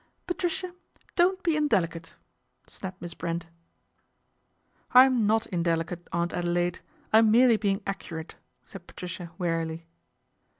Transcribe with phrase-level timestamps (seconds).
[0.25, 0.73] 'Patricia,
[1.15, 2.15] don't be indelicate,"
[2.65, 3.49] snapped Miss Brent."
[4.95, 6.79] I'm not indelicate, Aunt Adelaide,
[7.13, 8.33] I'm merely being accurate,"
[8.65, 9.85] said Patricia wearily.